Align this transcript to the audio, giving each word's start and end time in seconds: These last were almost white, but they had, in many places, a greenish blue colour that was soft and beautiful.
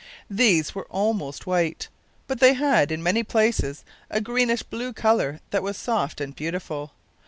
These 0.31 0.69
last 0.69 0.75
were 0.75 0.87
almost 0.89 1.45
white, 1.45 1.87
but 2.25 2.39
they 2.39 2.53
had, 2.53 2.91
in 2.91 3.03
many 3.03 3.21
places, 3.21 3.83
a 4.09 4.19
greenish 4.19 4.63
blue 4.63 4.93
colour 4.93 5.41
that 5.51 5.61
was 5.61 5.77
soft 5.77 6.19
and 6.19 6.35
beautiful. 6.35 6.93